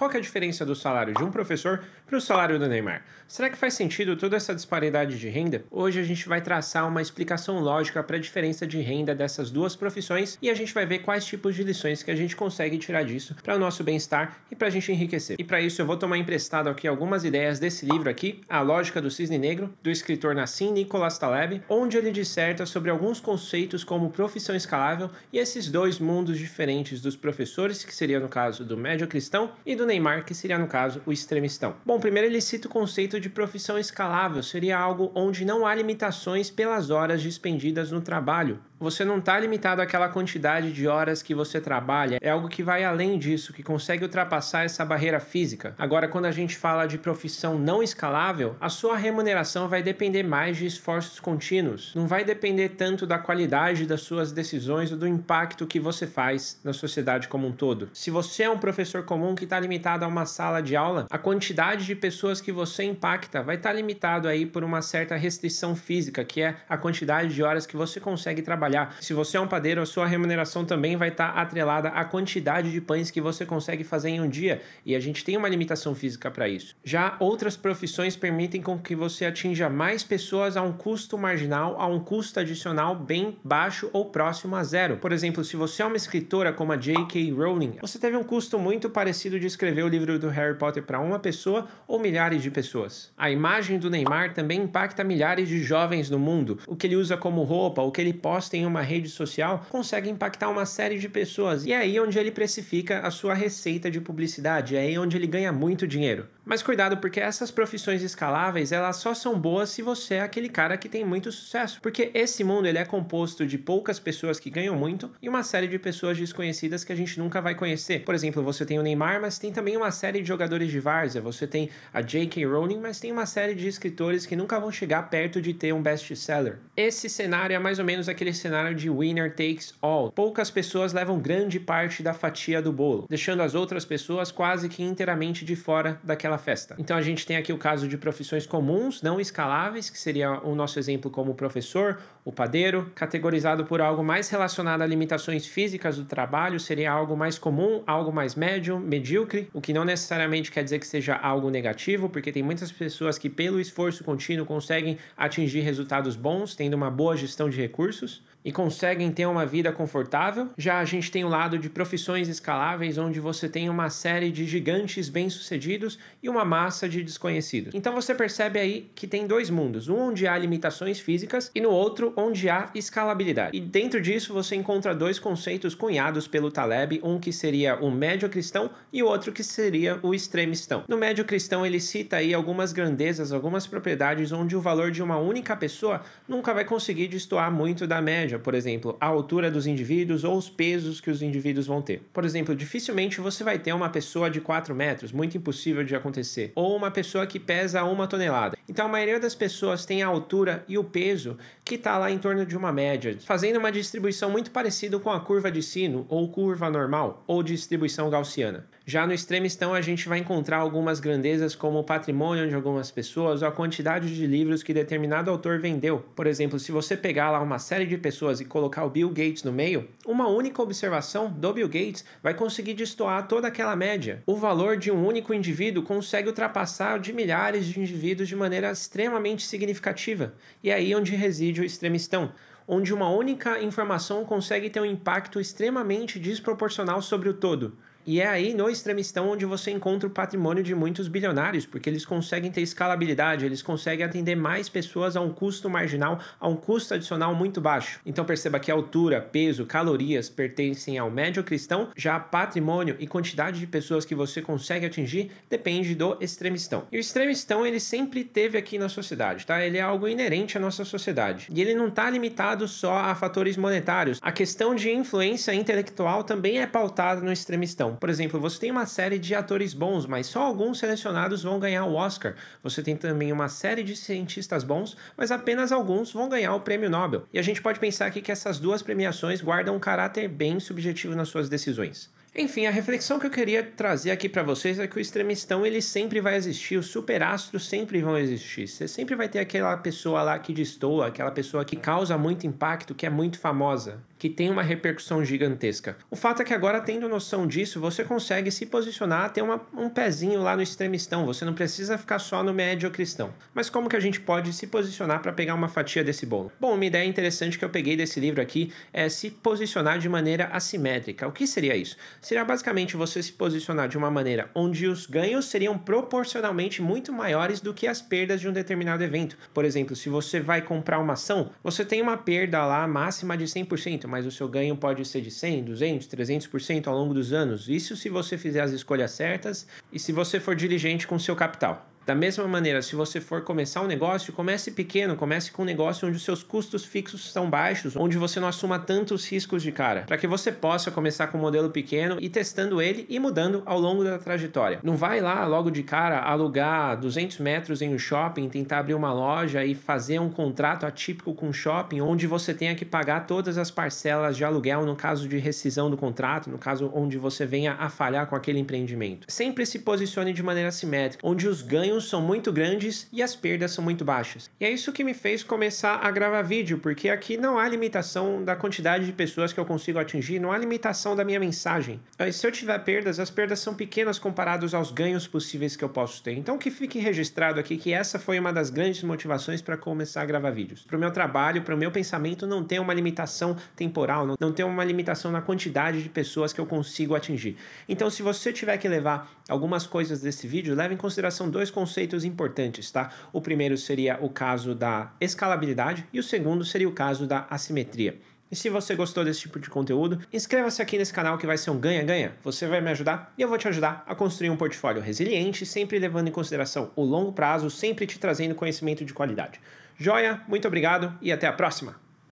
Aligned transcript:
qual 0.00 0.10
é 0.12 0.16
a 0.16 0.20
diferença 0.20 0.64
do 0.64 0.74
salário 0.74 1.12
de 1.12 1.22
um 1.22 1.30
professor 1.30 1.84
para 2.06 2.16
o 2.16 2.20
salário 2.22 2.58
do 2.58 2.66
Neymar? 2.66 3.02
Será 3.28 3.50
que 3.50 3.56
faz 3.58 3.74
sentido 3.74 4.16
toda 4.16 4.34
essa 4.34 4.54
disparidade 4.54 5.18
de 5.18 5.28
renda? 5.28 5.62
Hoje 5.70 6.00
a 6.00 6.02
gente 6.02 6.26
vai 6.26 6.40
traçar 6.40 6.88
uma 6.88 7.02
explicação 7.02 7.60
lógica 7.60 8.02
para 8.02 8.16
a 8.16 8.18
diferença 8.18 8.66
de 8.66 8.80
renda 8.80 9.14
dessas 9.14 9.50
duas 9.50 9.76
profissões 9.76 10.38
e 10.40 10.48
a 10.48 10.54
gente 10.54 10.72
vai 10.72 10.86
ver 10.86 11.00
quais 11.00 11.26
tipos 11.26 11.54
de 11.54 11.62
lições 11.62 12.02
que 12.02 12.10
a 12.10 12.16
gente 12.16 12.34
consegue 12.34 12.78
tirar 12.78 13.04
disso 13.04 13.36
para 13.42 13.56
o 13.56 13.58
nosso 13.58 13.84
bem-estar 13.84 14.38
e 14.50 14.56
para 14.56 14.68
a 14.68 14.70
gente 14.70 14.90
enriquecer. 14.90 15.36
E 15.38 15.44
para 15.44 15.60
isso 15.60 15.82
eu 15.82 15.86
vou 15.86 15.98
tomar 15.98 16.16
emprestado 16.16 16.70
aqui 16.70 16.88
algumas 16.88 17.22
ideias 17.22 17.58
desse 17.58 17.84
livro 17.84 18.08
aqui, 18.08 18.40
A 18.48 18.62
Lógica 18.62 19.02
do 19.02 19.10
Cisne 19.10 19.36
Negro, 19.36 19.70
do 19.82 19.90
escritor 19.90 20.34
Nassim 20.34 20.72
Nicholas 20.72 21.18
Taleb, 21.18 21.62
onde 21.68 21.98
ele 21.98 22.10
disserta 22.10 22.64
sobre 22.64 22.90
alguns 22.90 23.20
conceitos 23.20 23.84
como 23.84 24.08
profissão 24.08 24.56
escalável 24.56 25.10
e 25.30 25.38
esses 25.38 25.70
dois 25.70 25.98
mundos 25.98 26.38
diferentes 26.38 27.02
dos 27.02 27.16
professores, 27.16 27.84
que 27.84 27.94
seria 27.94 28.18
no 28.18 28.30
caso 28.30 28.64
do 28.64 28.78
médio 28.78 29.06
cristão, 29.06 29.52
e 29.66 29.76
do 29.76 29.89
Neymar, 29.90 30.24
que 30.24 30.34
seria 30.34 30.58
no 30.58 30.66
caso 30.66 31.02
o 31.04 31.12
extremistão. 31.12 31.74
Bom, 31.84 31.98
primeiro 31.98 32.28
ele 32.28 32.40
cita 32.40 32.68
o 32.68 32.70
conceito 32.70 33.20
de 33.20 33.28
profissão 33.28 33.78
escalável, 33.78 34.42
seria 34.42 34.78
algo 34.78 35.10
onde 35.14 35.44
não 35.44 35.66
há 35.66 35.74
limitações 35.74 36.50
pelas 36.50 36.90
horas 36.90 37.20
dispendidas 37.20 37.90
no 37.90 38.00
trabalho. 38.00 38.60
Você 38.80 39.04
não 39.04 39.18
está 39.18 39.38
limitado 39.38 39.82
àquela 39.82 40.08
quantidade 40.08 40.72
de 40.72 40.88
horas 40.88 41.22
que 41.22 41.34
você 41.34 41.60
trabalha, 41.60 42.18
é 42.22 42.30
algo 42.30 42.48
que 42.48 42.62
vai 42.62 42.82
além 42.82 43.18
disso, 43.18 43.52
que 43.52 43.62
consegue 43.62 44.04
ultrapassar 44.04 44.64
essa 44.64 44.86
barreira 44.86 45.20
física. 45.20 45.74
Agora, 45.76 46.08
quando 46.08 46.24
a 46.24 46.30
gente 46.30 46.56
fala 46.56 46.86
de 46.86 46.96
profissão 46.96 47.58
não 47.58 47.82
escalável, 47.82 48.56
a 48.58 48.70
sua 48.70 48.96
remuneração 48.96 49.68
vai 49.68 49.82
depender 49.82 50.22
mais 50.22 50.56
de 50.56 50.64
esforços 50.64 51.20
contínuos, 51.20 51.92
não 51.94 52.06
vai 52.06 52.24
depender 52.24 52.70
tanto 52.70 53.06
da 53.06 53.18
qualidade 53.18 53.84
das 53.84 54.00
suas 54.00 54.32
decisões 54.32 54.90
ou 54.90 54.96
do 54.96 55.06
impacto 55.06 55.66
que 55.66 55.78
você 55.78 56.06
faz 56.06 56.58
na 56.64 56.72
sociedade 56.72 57.28
como 57.28 57.46
um 57.46 57.52
todo. 57.52 57.90
Se 57.92 58.10
você 58.10 58.44
é 58.44 58.50
um 58.50 58.58
professor 58.58 59.02
comum 59.02 59.34
que 59.34 59.44
está 59.44 59.60
limitado 59.60 59.79
a 59.86 60.06
uma 60.06 60.26
sala 60.26 60.62
de 60.62 60.76
aula, 60.76 61.06
a 61.10 61.18
quantidade 61.18 61.84
de 61.84 61.94
pessoas 61.94 62.40
que 62.40 62.52
você 62.52 62.84
impacta 62.84 63.42
vai 63.42 63.56
estar 63.56 63.70
tá 63.70 63.74
limitado 63.74 64.28
aí 64.28 64.46
por 64.46 64.62
uma 64.64 64.80
certa 64.80 65.16
restrição 65.16 65.74
física, 65.74 66.24
que 66.24 66.40
é 66.40 66.56
a 66.68 66.76
quantidade 66.76 67.34
de 67.34 67.42
horas 67.42 67.66
que 67.66 67.76
você 67.76 67.98
consegue 68.00 68.42
trabalhar 68.42 68.60
trabalhar. 68.60 68.96
Se 69.00 69.12
você 69.12 69.36
é 69.36 69.40
um 69.40 69.48
padeiro, 69.48 69.80
a 69.80 69.86
sua 69.86 70.06
remuneração 70.06 70.64
também 70.64 70.96
vai 70.96 71.08
estar 71.08 71.32
tá 71.32 71.40
atrelada 71.40 71.88
à 71.88 72.04
quantidade 72.04 72.70
de 72.70 72.80
pães 72.80 73.10
que 73.10 73.20
você 73.20 73.44
consegue 73.44 73.82
fazer 73.84 74.10
em 74.10 74.20
um 74.20 74.28
dia, 74.28 74.62
e 74.84 74.94
a 74.94 75.00
gente 75.00 75.24
tem 75.24 75.36
uma 75.36 75.48
limitação 75.48 75.94
física 75.94 76.30
para 76.30 76.48
isso. 76.48 76.76
Já 76.84 77.16
outras 77.18 77.56
profissões 77.56 78.16
permitem 78.16 78.62
com 78.62 78.78
que 78.78 78.94
você 78.94 79.24
atinja 79.24 79.68
mais 79.68 80.02
pessoas 80.02 80.56
a 80.56 80.62
um 80.62 80.72
custo 80.72 81.16
marginal, 81.18 81.80
a 81.80 81.86
um 81.86 82.00
custo 82.00 82.38
adicional 82.38 82.94
bem 82.94 83.38
baixo 83.42 83.90
ou 83.92 84.06
próximo 84.06 84.56
a 84.56 84.62
zero. 84.62 84.98
Por 84.98 85.12
exemplo, 85.12 85.44
se 85.44 85.56
você 85.56 85.82
é 85.82 85.86
uma 85.86 85.96
escritora 85.96 86.52
como 86.52 86.72
a 86.72 86.76
J.K. 86.76 87.32
Rowling, 87.32 87.76
você 87.80 87.98
teve 87.98 88.16
um 88.16 88.24
custo 88.24 88.58
muito 88.58 88.90
parecido 88.90 89.40
de 89.40 89.46
escrever 89.60 89.82
o 89.82 89.88
livro 89.88 90.18
do 90.18 90.28
Harry 90.30 90.56
Potter 90.56 90.82
para 90.82 90.98
uma 90.98 91.18
pessoa 91.18 91.68
ou 91.86 91.98
milhares 91.98 92.42
de 92.42 92.50
pessoas. 92.50 93.12
A 93.16 93.30
imagem 93.30 93.78
do 93.78 93.90
Neymar 93.90 94.32
também 94.32 94.62
impacta 94.62 95.04
milhares 95.04 95.50
de 95.50 95.62
jovens 95.62 96.08
no 96.08 96.18
mundo. 96.18 96.58
O 96.66 96.74
que 96.74 96.86
ele 96.86 96.96
usa 96.96 97.14
como 97.14 97.42
roupa, 97.42 97.82
o 97.82 97.92
que 97.92 98.00
ele 98.00 98.14
posta 98.14 98.56
em 98.56 98.64
uma 98.64 98.80
rede 98.80 99.10
social 99.10 99.66
consegue 99.68 100.08
impactar 100.08 100.48
uma 100.48 100.64
série 100.64 100.98
de 100.98 101.10
pessoas. 101.10 101.66
E 101.66 101.72
é 101.74 101.76
aí 101.76 102.00
onde 102.00 102.18
ele 102.18 102.30
precifica 102.30 103.00
a 103.00 103.10
sua 103.10 103.34
receita 103.34 103.90
de 103.90 104.00
publicidade, 104.00 104.76
é 104.76 104.80
aí 104.80 104.98
onde 104.98 105.18
ele 105.18 105.26
ganha 105.26 105.52
muito 105.52 105.86
dinheiro. 105.86 106.26
Mas 106.50 106.64
cuidado, 106.64 106.96
porque 106.96 107.20
essas 107.20 107.48
profissões 107.48 108.02
escaláveis, 108.02 108.72
elas 108.72 108.96
só 108.96 109.14
são 109.14 109.38
boas 109.38 109.70
se 109.70 109.82
você 109.82 110.14
é 110.14 110.20
aquele 110.22 110.48
cara 110.48 110.76
que 110.76 110.88
tem 110.88 111.04
muito 111.04 111.30
sucesso. 111.30 111.80
Porque 111.80 112.10
esse 112.12 112.42
mundo 112.42 112.66
ele 112.66 112.76
é 112.76 112.84
composto 112.84 113.46
de 113.46 113.56
poucas 113.56 114.00
pessoas 114.00 114.40
que 114.40 114.50
ganham 114.50 114.74
muito 114.74 115.12
e 115.22 115.28
uma 115.28 115.44
série 115.44 115.68
de 115.68 115.78
pessoas 115.78 116.18
desconhecidas 116.18 116.82
que 116.82 116.92
a 116.92 116.96
gente 116.96 117.20
nunca 117.20 117.40
vai 117.40 117.54
conhecer. 117.54 118.00
Por 118.00 118.16
exemplo, 118.16 118.42
você 118.42 118.66
tem 118.66 118.80
o 118.80 118.82
Neymar, 118.82 119.20
mas 119.20 119.38
tem 119.38 119.52
também 119.52 119.76
uma 119.76 119.92
série 119.92 120.22
de 120.22 120.26
jogadores 120.26 120.72
de 120.72 120.80
várzea. 120.80 121.22
Você 121.22 121.46
tem 121.46 121.70
a 121.94 122.02
J.K. 122.02 122.44
Rowling, 122.44 122.80
mas 122.80 122.98
tem 122.98 123.12
uma 123.12 123.26
série 123.26 123.54
de 123.54 123.68
escritores 123.68 124.26
que 124.26 124.34
nunca 124.34 124.58
vão 124.58 124.72
chegar 124.72 125.08
perto 125.08 125.40
de 125.40 125.54
ter 125.54 125.72
um 125.72 125.80
best-seller. 125.80 126.58
Esse 126.76 127.08
cenário 127.08 127.54
é 127.54 127.60
mais 127.60 127.78
ou 127.78 127.84
menos 127.84 128.08
aquele 128.08 128.34
cenário 128.34 128.74
de 128.74 128.90
winner 128.90 129.30
takes 129.36 129.72
all. 129.80 130.10
Poucas 130.10 130.50
pessoas 130.50 130.92
levam 130.92 131.20
grande 131.20 131.60
parte 131.60 132.02
da 132.02 132.12
fatia 132.12 132.60
do 132.60 132.72
bolo, 132.72 133.06
deixando 133.08 133.40
as 133.40 133.54
outras 133.54 133.84
pessoas 133.84 134.32
quase 134.32 134.68
que 134.68 134.82
inteiramente 134.82 135.44
de 135.44 135.54
fora 135.54 136.00
daquela 136.02 136.39
festa. 136.40 136.74
Então 136.78 136.96
a 136.96 137.02
gente 137.02 137.24
tem 137.24 137.36
aqui 137.36 137.52
o 137.52 137.58
caso 137.58 137.86
de 137.86 137.96
profissões 137.96 138.46
comuns, 138.46 139.02
não 139.02 139.20
escaláveis, 139.20 139.88
que 139.88 139.98
seria 139.98 140.40
o 140.40 140.54
nosso 140.54 140.78
exemplo 140.78 141.10
como 141.10 141.34
professor, 141.34 142.00
o 142.24 142.32
padeiro, 142.32 142.90
categorizado 142.94 143.64
por 143.64 143.80
algo 143.80 144.02
mais 144.02 144.28
relacionado 144.28 144.82
a 144.82 144.86
limitações 144.86 145.46
físicas 145.46 145.96
do 145.96 146.04
trabalho, 146.04 146.58
seria 146.58 146.90
algo 146.90 147.16
mais 147.16 147.38
comum, 147.38 147.82
algo 147.86 148.12
mais 148.12 148.34
médio, 148.34 148.78
medíocre, 148.78 149.48
o 149.54 149.60
que 149.60 149.72
não 149.72 149.84
necessariamente 149.84 150.50
quer 150.50 150.64
dizer 150.64 150.78
que 150.78 150.86
seja 150.86 151.14
algo 151.14 151.50
negativo, 151.50 152.08
porque 152.08 152.32
tem 152.32 152.42
muitas 152.42 152.72
pessoas 152.72 153.18
que 153.18 153.30
pelo 153.30 153.60
esforço 153.60 154.02
contínuo 154.02 154.44
conseguem 154.44 154.98
atingir 155.16 155.60
resultados 155.60 156.16
bons, 156.16 156.54
tendo 156.56 156.74
uma 156.74 156.90
boa 156.90 157.16
gestão 157.16 157.48
de 157.48 157.60
recursos 157.60 158.22
e 158.44 158.52
conseguem 158.52 159.10
ter 159.10 159.26
uma 159.26 159.44
vida 159.44 159.72
confortável. 159.72 160.48
Já 160.56 160.78
a 160.78 160.84
gente 160.84 161.10
tem 161.10 161.24
o 161.24 161.28
lado 161.28 161.58
de 161.58 161.68
profissões 161.68 162.28
escaláveis, 162.28 162.98
onde 162.98 163.20
você 163.20 163.48
tem 163.48 163.68
uma 163.68 163.90
série 163.90 164.30
de 164.30 164.46
gigantes 164.46 165.08
bem-sucedidos 165.08 165.98
e 166.22 166.28
uma 166.28 166.44
massa 166.44 166.88
de 166.88 167.02
desconhecidos. 167.02 167.74
Então 167.74 167.94
você 167.94 168.14
percebe 168.14 168.58
aí 168.58 168.90
que 168.94 169.06
tem 169.06 169.26
dois 169.26 169.50
mundos, 169.50 169.88
um 169.88 169.96
onde 169.96 170.26
há 170.26 170.36
limitações 170.36 170.98
físicas 171.00 171.50
e 171.54 171.60
no 171.60 171.70
outro 171.70 172.12
onde 172.16 172.48
há 172.48 172.70
escalabilidade. 172.74 173.56
E 173.56 173.60
dentro 173.60 174.00
disso 174.00 174.32
você 174.32 174.56
encontra 174.56 174.94
dois 174.94 175.18
conceitos 175.18 175.74
cunhados 175.74 176.26
pelo 176.26 176.50
Taleb, 176.50 177.00
um 177.02 177.18
que 177.18 177.32
seria 177.32 177.76
o 177.76 177.90
médio 177.90 178.28
cristão 178.28 178.70
e 178.92 179.02
o 179.02 179.06
outro 179.06 179.32
que 179.32 179.44
seria 179.44 179.98
o 180.02 180.14
extremistão. 180.14 180.84
No 180.88 180.96
médio 180.96 181.24
cristão 181.24 181.64
ele 181.64 181.80
cita 181.80 182.16
aí 182.16 182.32
algumas 182.32 182.72
grandezas, 182.72 183.32
algumas 183.32 183.66
propriedades 183.66 184.32
onde 184.32 184.56
o 184.56 184.60
valor 184.60 184.90
de 184.90 185.02
uma 185.02 185.18
única 185.18 185.56
pessoa 185.56 186.02
nunca 186.26 186.54
vai 186.54 186.64
conseguir 186.64 187.08
destoar 187.08 187.52
muito 187.52 187.86
da 187.86 188.00
média 188.00 188.29
por 188.38 188.54
exemplo, 188.54 188.96
a 189.00 189.06
altura 189.06 189.50
dos 189.50 189.66
indivíduos 189.66 190.24
ou 190.24 190.36
os 190.36 190.48
pesos 190.48 191.00
que 191.00 191.10
os 191.10 191.22
indivíduos 191.22 191.66
vão 191.66 191.82
ter. 191.82 192.02
Por 192.12 192.24
exemplo, 192.24 192.54
dificilmente 192.54 193.20
você 193.20 193.42
vai 193.42 193.58
ter 193.58 193.72
uma 193.72 193.88
pessoa 193.88 194.30
de 194.30 194.40
4 194.40 194.74
metros, 194.74 195.12
muito 195.12 195.36
impossível 195.36 195.82
de 195.84 195.94
acontecer, 195.94 196.52
ou 196.54 196.76
uma 196.76 196.90
pessoa 196.90 197.26
que 197.26 197.40
pesa 197.40 197.84
uma 197.84 198.06
tonelada. 198.06 198.56
Então 198.70 198.86
a 198.86 198.88
maioria 198.88 199.18
das 199.18 199.34
pessoas 199.34 199.84
tem 199.84 200.00
a 200.00 200.06
altura 200.06 200.64
e 200.68 200.78
o 200.78 200.84
peso 200.84 201.36
que 201.64 201.74
está 201.74 201.98
lá 201.98 202.08
em 202.08 202.18
torno 202.18 202.46
de 202.46 202.56
uma 202.56 202.70
média, 202.70 203.18
fazendo 203.26 203.58
uma 203.58 203.72
distribuição 203.72 204.30
muito 204.30 204.52
parecida 204.52 204.96
com 205.00 205.10
a 205.10 205.18
curva 205.18 205.50
de 205.50 205.60
sino 205.60 206.06
ou 206.08 206.30
curva 206.30 206.70
normal 206.70 207.24
ou 207.26 207.42
distribuição 207.42 208.08
gaussiana. 208.08 208.68
Já 208.86 209.06
no 209.06 209.12
extremistão, 209.12 209.72
a 209.72 209.80
gente 209.80 210.08
vai 210.08 210.18
encontrar 210.18 210.56
algumas 210.56 210.98
grandezas 210.98 211.54
como 211.54 211.78
o 211.78 211.84
patrimônio 211.84 212.48
de 212.48 212.54
algumas 212.56 212.90
pessoas 212.90 213.40
ou 213.40 213.46
a 213.46 213.52
quantidade 213.52 214.12
de 214.12 214.26
livros 214.26 214.64
que 214.64 214.74
determinado 214.74 215.30
autor 215.30 215.60
vendeu. 215.60 216.04
Por 216.16 216.26
exemplo, 216.26 216.58
se 216.58 216.72
você 216.72 216.96
pegar 216.96 217.30
lá 217.30 217.40
uma 217.40 217.60
série 217.60 217.86
de 217.86 217.96
pessoas 217.96 218.40
e 218.40 218.44
colocar 218.44 218.84
o 218.84 218.90
Bill 218.90 219.10
Gates 219.10 219.44
no 219.44 219.52
meio, 219.52 219.88
uma 220.04 220.26
única 220.26 220.60
observação 220.60 221.30
do 221.30 221.52
Bill 221.52 221.68
Gates 221.68 222.04
vai 222.20 222.34
conseguir 222.34 222.74
destoar 222.74 223.28
toda 223.28 223.46
aquela 223.46 223.76
média. 223.76 224.24
O 224.26 224.34
valor 224.34 224.76
de 224.76 224.90
um 224.90 225.06
único 225.06 225.32
indivíduo 225.32 225.84
consegue 225.84 226.26
ultrapassar 226.26 226.98
de 226.98 227.12
milhares 227.12 227.66
de 227.66 227.78
indivíduos 227.78 228.28
de 228.28 228.34
maneira 228.34 228.59
extremamente 228.68 229.46
significativa. 229.46 230.34
E 230.62 230.70
é 230.70 230.74
aí 230.74 230.94
onde 230.94 231.14
reside 231.16 231.60
o 231.60 231.64
extremistão 231.64 232.32
onde 232.72 232.94
uma 232.94 233.10
única 233.10 233.60
informação 233.60 234.24
consegue 234.24 234.70
ter 234.70 234.80
um 234.80 234.84
impacto 234.84 235.40
extremamente 235.40 236.20
desproporcional 236.20 237.02
sobre 237.02 237.28
o 237.28 237.34
todo. 237.34 237.76
E 238.06 238.20
é 238.20 238.26
aí 238.26 238.54
no 238.54 238.68
extremistão 238.68 239.30
onde 239.30 239.44
você 239.44 239.70
encontra 239.70 240.08
o 240.08 240.10
patrimônio 240.10 240.62
de 240.62 240.74
muitos 240.74 241.06
bilionários, 241.06 241.66
porque 241.66 241.88
eles 241.88 242.06
conseguem 242.06 242.50
ter 242.50 242.62
escalabilidade, 242.62 243.44
eles 243.44 243.62
conseguem 243.62 244.04
atender 244.04 244.34
mais 244.34 244.68
pessoas 244.68 245.16
a 245.16 245.20
um 245.20 245.30
custo 245.30 245.68
marginal, 245.68 246.18
a 246.40 246.48
um 246.48 246.56
custo 246.56 246.94
adicional 246.94 247.34
muito 247.34 247.60
baixo. 247.60 248.00
Então 248.04 248.24
perceba 248.24 248.58
que 248.58 248.70
altura, 248.70 249.20
peso, 249.20 249.66
calorias 249.66 250.28
pertencem 250.28 250.98
ao 250.98 251.10
médio 251.10 251.44
cristão, 251.44 251.88
já 251.94 252.18
patrimônio 252.18 252.96
e 252.98 253.06
quantidade 253.06 253.60
de 253.60 253.66
pessoas 253.66 254.04
que 254.04 254.14
você 254.14 254.40
consegue 254.40 254.86
atingir 254.86 255.30
depende 255.48 255.94
do 255.94 256.16
extremistão. 256.20 256.84
E 256.90 256.96
o 256.96 257.00
extremistão 257.00 257.66
ele 257.66 257.78
sempre 257.78 258.24
teve 258.24 258.56
aqui 258.56 258.78
na 258.78 258.88
sociedade, 258.88 259.44
tá? 259.44 259.64
Ele 259.64 259.78
é 259.78 259.82
algo 259.82 260.08
inerente 260.08 260.56
à 260.56 260.60
nossa 260.60 260.84
sociedade. 260.84 261.48
E 261.52 261.60
ele 261.60 261.74
não 261.74 261.88
está 261.88 262.08
limitado 262.08 262.66
só 262.66 262.96
a 262.96 263.14
fatores 263.14 263.56
monetários. 263.56 264.18
A 264.22 264.32
questão 264.32 264.74
de 264.74 264.90
influência 264.90 265.52
intelectual 265.52 266.24
também 266.24 266.60
é 266.60 266.66
pautada 266.66 267.20
no 267.20 267.32
extremistão. 267.32 267.89
Por 267.96 268.08
exemplo, 268.08 268.40
você 268.40 268.58
tem 268.58 268.70
uma 268.70 268.86
série 268.86 269.18
de 269.18 269.34
atores 269.34 269.74
bons, 269.74 270.06
mas 270.06 270.26
só 270.26 270.42
alguns 270.42 270.78
selecionados 270.78 271.42
vão 271.42 271.58
ganhar 271.58 271.84
o 271.84 271.94
Oscar. 271.94 272.34
Você 272.62 272.82
tem 272.82 272.96
também 272.96 273.32
uma 273.32 273.48
série 273.48 273.82
de 273.82 273.96
cientistas 273.96 274.64
bons, 274.64 274.96
mas 275.16 275.30
apenas 275.30 275.72
alguns 275.72 276.12
vão 276.12 276.28
ganhar 276.28 276.54
o 276.54 276.60
prêmio 276.60 276.90
Nobel. 276.90 277.24
E 277.32 277.38
a 277.38 277.42
gente 277.42 277.62
pode 277.62 277.78
pensar 277.78 278.06
aqui 278.06 278.20
que 278.20 278.32
essas 278.32 278.58
duas 278.58 278.82
premiações 278.82 279.40
guardam 279.40 279.76
um 279.76 279.80
caráter 279.80 280.28
bem 280.28 280.60
subjetivo 280.60 281.14
nas 281.14 281.28
suas 281.28 281.48
decisões. 281.48 282.10
Enfim, 282.34 282.66
a 282.66 282.70
reflexão 282.70 283.18
que 283.18 283.26
eu 283.26 283.30
queria 283.30 283.62
trazer 283.62 284.12
aqui 284.12 284.28
para 284.28 284.44
vocês 284.44 284.78
é 284.78 284.86
que 284.86 284.96
o 284.96 285.00
extremistão 285.00 285.66
ele 285.66 285.82
sempre 285.82 286.20
vai 286.20 286.36
existir, 286.36 286.76
os 286.76 286.86
superastros 286.86 287.68
sempre 287.68 288.00
vão 288.00 288.16
existir. 288.16 288.68
Você 288.68 288.86
sempre 288.86 289.16
vai 289.16 289.28
ter 289.28 289.40
aquela 289.40 289.76
pessoa 289.76 290.22
lá 290.22 290.38
que 290.38 290.52
destoa, 290.52 291.08
aquela 291.08 291.32
pessoa 291.32 291.64
que 291.64 291.74
causa 291.74 292.16
muito 292.16 292.46
impacto, 292.46 292.94
que 292.94 293.04
é 293.04 293.10
muito 293.10 293.38
famosa. 293.40 293.98
Que 294.20 294.28
tem 294.28 294.50
uma 294.50 294.62
repercussão 294.62 295.24
gigantesca. 295.24 295.96
O 296.10 296.14
fato 296.14 296.42
é 296.42 296.44
que 296.44 296.52
agora, 296.52 296.78
tendo 296.82 297.08
noção 297.08 297.46
disso, 297.46 297.80
você 297.80 298.04
consegue 298.04 298.50
se 298.50 298.66
posicionar, 298.66 299.32
ter 299.32 299.40
uma, 299.40 299.62
um 299.74 299.88
pezinho 299.88 300.42
lá 300.42 300.54
no 300.54 300.60
extremistão. 300.60 301.24
Você 301.24 301.42
não 301.42 301.54
precisa 301.54 301.96
ficar 301.96 302.18
só 302.18 302.42
no 302.42 302.52
médio 302.52 302.90
cristão. 302.90 303.32
Mas 303.54 303.70
como 303.70 303.88
que 303.88 303.96
a 303.96 304.00
gente 304.00 304.20
pode 304.20 304.52
se 304.52 304.66
posicionar 304.66 305.22
para 305.22 305.32
pegar 305.32 305.54
uma 305.54 305.68
fatia 305.68 306.04
desse 306.04 306.26
bolo? 306.26 306.52
Bom, 306.60 306.74
uma 306.74 306.84
ideia 306.84 307.08
interessante 307.08 307.58
que 307.58 307.64
eu 307.64 307.70
peguei 307.70 307.96
desse 307.96 308.20
livro 308.20 308.42
aqui 308.42 308.70
é 308.92 309.08
se 309.08 309.30
posicionar 309.30 309.98
de 309.98 310.06
maneira 310.06 310.48
assimétrica. 310.52 311.26
O 311.26 311.32
que 311.32 311.46
seria 311.46 311.74
isso? 311.74 311.96
Seria 312.20 312.44
basicamente 312.44 312.98
você 312.98 313.22
se 313.22 313.32
posicionar 313.32 313.88
de 313.88 313.96
uma 313.96 314.10
maneira 314.10 314.50
onde 314.54 314.86
os 314.86 315.06
ganhos 315.06 315.46
seriam 315.46 315.78
proporcionalmente 315.78 316.82
muito 316.82 317.10
maiores 317.10 317.58
do 317.58 317.72
que 317.72 317.86
as 317.86 318.02
perdas 318.02 318.38
de 318.38 318.46
um 318.46 318.52
determinado 318.52 319.02
evento. 319.02 319.38
Por 319.54 319.64
exemplo, 319.64 319.96
se 319.96 320.10
você 320.10 320.40
vai 320.40 320.60
comprar 320.60 320.98
uma 320.98 321.14
ação, 321.14 321.52
você 321.64 321.86
tem 321.86 322.02
uma 322.02 322.18
perda 322.18 322.66
lá 322.66 322.86
máxima 322.86 323.34
de 323.34 323.44
100%, 323.44 324.09
mas 324.10 324.26
o 324.26 324.30
seu 324.30 324.48
ganho 324.48 324.76
pode 324.76 325.04
ser 325.04 325.20
de 325.20 325.30
100, 325.30 325.64
200, 325.64 326.06
300% 326.08 326.88
ao 326.88 326.96
longo 326.96 327.14
dos 327.14 327.32
anos. 327.32 327.68
Isso 327.68 327.96
se 327.96 328.08
você 328.08 328.36
fizer 328.36 328.60
as 328.60 328.72
escolhas 328.72 329.12
certas 329.12 329.66
e 329.92 329.98
se 329.98 330.12
você 330.12 330.40
for 330.40 330.54
diligente 330.54 331.06
com 331.06 331.14
o 331.14 331.20
seu 331.20 331.36
capital. 331.36 331.89
Da 332.10 332.14
mesma 332.16 332.44
maneira, 332.48 332.82
se 332.82 332.96
você 332.96 333.20
for 333.20 333.42
começar 333.42 333.82
um 333.82 333.86
negócio, 333.86 334.32
comece 334.32 334.72
pequeno, 334.72 335.14
comece 335.14 335.52
com 335.52 335.62
um 335.62 335.64
negócio 335.64 336.08
onde 336.08 336.16
os 336.16 336.24
seus 336.24 336.42
custos 336.42 336.84
fixos 336.84 337.30
são 337.30 337.48
baixos, 337.48 337.94
onde 337.94 338.18
você 338.18 338.40
não 338.40 338.48
assuma 338.48 338.80
tantos 338.80 339.30
riscos 339.30 339.62
de 339.62 339.70
cara, 339.70 340.00
para 340.08 340.18
que 340.18 340.26
você 340.26 340.50
possa 340.50 340.90
começar 340.90 341.28
com 341.28 341.38
um 341.38 341.40
modelo 341.40 341.70
pequeno 341.70 342.16
e 342.20 342.28
testando 342.28 342.82
ele 342.82 343.06
e 343.08 343.20
mudando 343.20 343.62
ao 343.64 343.78
longo 343.78 344.02
da 344.02 344.18
trajetória. 344.18 344.80
Não 344.82 344.96
vai 344.96 345.20
lá 345.20 345.46
logo 345.46 345.70
de 345.70 345.84
cara 345.84 346.18
alugar 346.18 346.98
200 346.98 347.38
metros 347.38 347.80
em 347.80 347.94
um 347.94 347.98
shopping, 347.98 348.48
tentar 348.48 348.80
abrir 348.80 348.94
uma 348.94 349.12
loja 349.12 349.64
e 349.64 349.76
fazer 349.76 350.18
um 350.18 350.30
contrato 350.30 350.86
atípico 350.86 351.32
com 351.32 351.46
um 351.46 351.52
shopping, 351.52 352.00
onde 352.00 352.26
você 352.26 352.52
tenha 352.52 352.74
que 352.74 352.84
pagar 352.84 353.24
todas 353.24 353.56
as 353.56 353.70
parcelas 353.70 354.36
de 354.36 354.44
aluguel 354.44 354.84
no 354.84 354.96
caso 354.96 355.28
de 355.28 355.38
rescisão 355.38 355.88
do 355.88 355.96
contrato, 355.96 356.50
no 356.50 356.58
caso 356.58 356.90
onde 356.92 357.16
você 357.16 357.46
venha 357.46 357.74
a 357.74 357.88
falhar 357.88 358.26
com 358.26 358.34
aquele 358.34 358.58
empreendimento. 358.58 359.28
Sempre 359.28 359.64
se 359.64 359.78
posicione 359.78 360.32
de 360.32 360.42
maneira 360.42 360.72
simétrica, 360.72 361.24
onde 361.24 361.46
os 361.46 361.62
ganhos 361.62 361.99
ganhos 362.00 362.08
são 362.08 362.20
muito 362.22 362.52
grandes 362.52 363.06
e 363.12 363.22
as 363.22 363.36
perdas 363.36 363.72
são 363.72 363.84
muito 363.84 364.04
baixas. 364.04 364.50
E 364.58 364.64
é 364.64 364.70
isso 364.70 364.92
que 364.92 365.04
me 365.04 365.12
fez 365.12 365.42
começar 365.42 365.96
a 365.96 366.10
gravar 366.10 366.42
vídeo, 366.42 366.78
porque 366.78 367.10
aqui 367.10 367.36
não 367.36 367.58
há 367.58 367.68
limitação 367.68 368.42
da 368.42 368.56
quantidade 368.56 369.04
de 369.04 369.12
pessoas 369.12 369.52
que 369.52 369.60
eu 369.60 369.66
consigo 369.66 369.98
atingir, 369.98 370.38
não 370.40 370.50
há 370.50 370.58
limitação 370.58 371.14
da 371.14 371.24
minha 371.24 371.38
mensagem. 371.38 372.00
Se 372.32 372.46
eu 372.46 372.52
tiver 372.52 372.78
perdas, 372.80 373.18
as 373.20 373.30
perdas 373.30 373.60
são 373.60 373.74
pequenas 373.74 374.18
comparadas 374.18 374.72
aos 374.72 374.90
ganhos 374.90 375.26
possíveis 375.26 375.76
que 375.76 375.84
eu 375.84 375.88
posso 375.88 376.22
ter. 376.22 376.32
Então 376.32 376.56
que 376.56 376.70
fique 376.70 376.98
registrado 376.98 377.60
aqui 377.60 377.76
que 377.76 377.92
essa 377.92 378.18
foi 378.18 378.38
uma 378.38 378.52
das 378.52 378.70
grandes 378.70 379.02
motivações 379.02 379.60
para 379.60 379.76
começar 379.76 380.22
a 380.22 380.24
gravar 380.24 380.50
vídeos. 380.50 380.82
Para 380.82 380.96
o 380.96 381.00
meu 381.00 381.10
trabalho, 381.10 381.62
para 381.62 381.74
o 381.74 381.78
meu 381.78 381.90
pensamento 381.90 382.46
não 382.46 382.64
tem 382.64 382.78
uma 382.78 382.94
limitação 382.94 383.56
temporal, 383.76 384.26
não, 384.40 384.52
tem 384.52 384.64
uma 384.64 384.84
limitação 384.84 385.30
na 385.30 385.42
quantidade 385.42 386.02
de 386.02 386.08
pessoas 386.08 386.52
que 386.52 386.60
eu 386.60 386.66
consigo 386.66 387.14
atingir. 387.14 387.56
Então 387.88 388.08
se 388.08 388.22
você 388.22 388.52
tiver 388.52 388.78
que 388.78 388.88
levar 388.88 389.30
algumas 389.48 389.86
coisas 389.86 390.20
desse 390.20 390.46
vídeo, 390.46 390.74
leve 390.74 390.94
em 390.94 390.96
consideração 390.96 391.50
dois 391.50 391.70
conceitos 391.90 392.24
importantes, 392.24 392.88
tá? 392.90 393.10
O 393.32 393.40
primeiro 393.40 393.76
seria 393.76 394.16
o 394.20 394.28
caso 394.28 394.74
da 394.76 395.12
escalabilidade 395.20 396.06
e 396.12 396.20
o 396.20 396.22
segundo 396.22 396.64
seria 396.64 396.88
o 396.88 396.92
caso 396.92 397.26
da 397.26 397.46
assimetria. 397.50 398.16
E 398.48 398.56
se 398.56 398.68
você 398.68 398.94
gostou 398.94 399.24
desse 399.24 399.40
tipo 399.40 399.58
de 399.58 399.68
conteúdo, 399.68 400.20
inscreva-se 400.32 400.80
aqui 400.80 400.96
nesse 400.98 401.12
canal 401.12 401.36
que 401.36 401.46
vai 401.46 401.58
ser 401.58 401.70
um 401.70 401.78
ganha-ganha. 401.78 402.32
Você 402.42 402.66
vai 402.66 402.80
me 402.80 402.90
ajudar 402.90 403.32
e 403.36 403.42
eu 403.42 403.48
vou 403.48 403.58
te 403.58 403.66
ajudar 403.68 404.04
a 404.06 404.14
construir 404.14 404.50
um 404.50 404.56
portfólio 404.56 405.02
resiliente, 405.02 405.66
sempre 405.66 405.98
levando 405.98 406.28
em 406.28 406.32
consideração 406.32 406.90
o 406.94 407.02
longo 407.02 407.32
prazo, 407.32 407.70
sempre 407.70 408.06
te 408.06 408.18
trazendo 408.18 408.54
conhecimento 408.54 409.04
de 409.04 409.12
qualidade. 409.12 409.60
Joia, 409.96 410.42
muito 410.48 410.66
obrigado 410.66 411.16
e 411.20 411.32
até 411.32 411.46
a 411.46 411.52
próxima! 411.52 412.09